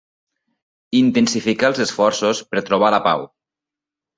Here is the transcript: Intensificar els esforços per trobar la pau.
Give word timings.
Intensificar 0.99 1.69
els 1.73 1.83
esforços 1.87 2.41
per 2.53 2.65
trobar 2.71 2.93
la 2.99 3.03
pau. 3.11 3.31